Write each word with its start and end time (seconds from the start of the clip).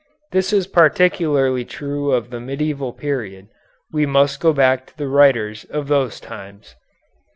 This 0.31 0.51
is 0.51 0.65
particularly 0.65 1.63
true 1.63 2.11
of 2.11 2.31
the 2.31 2.39
medieval 2.39 2.91
period. 2.91 3.49
We 3.93 4.07
must 4.07 4.39
go 4.39 4.51
back 4.51 4.87
to 4.87 4.97
the 4.97 5.07
writers 5.07 5.63
of 5.65 5.89
those 5.89 6.19
times. 6.19 6.75